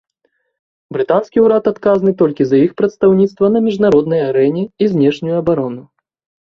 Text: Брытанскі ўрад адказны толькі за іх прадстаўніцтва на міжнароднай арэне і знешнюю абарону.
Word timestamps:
Брытанскі 0.95 1.43
ўрад 1.47 1.63
адказны 1.73 2.15
толькі 2.23 2.43
за 2.53 2.57
іх 2.69 2.75
прадстаўніцтва 2.83 3.53
на 3.55 3.59
міжнароднай 3.69 4.27
арэне 4.33 4.67
і 4.67 4.85
знешнюю 4.97 5.35
абарону. 5.45 5.83